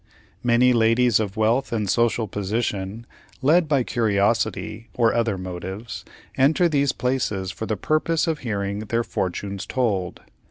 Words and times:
Many 0.41 0.73
ladies 0.73 1.19
of 1.19 1.37
wealth 1.37 1.71
and 1.71 1.87
social 1.87 2.27
position, 2.27 3.05
led 3.43 3.67
by 3.67 3.83
curiosity, 3.83 4.89
or 4.95 5.13
other 5.13 5.37
motives, 5.37 6.03
enter 6.35 6.67
these 6.67 6.91
places 6.91 7.51
for 7.51 7.67
the 7.67 7.77
purpose 7.77 8.25
of 8.25 8.39
hearing 8.39 8.79
their 8.79 9.03
"fortunes 9.03 9.63
told." 9.67 10.21